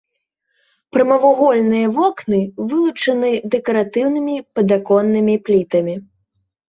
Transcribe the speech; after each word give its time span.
Прамавугольныя 0.95 1.91
вокны 1.97 2.39
вылучаны 2.71 3.29
дэкаратыўнымі 3.57 4.35
падаконнымі 4.57 5.35
плітамі. 5.51 5.95